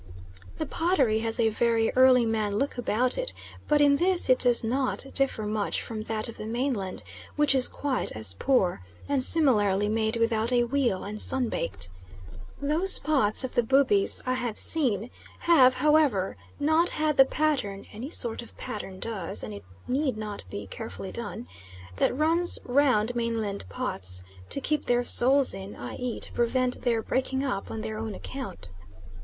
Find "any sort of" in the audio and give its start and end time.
17.93-18.57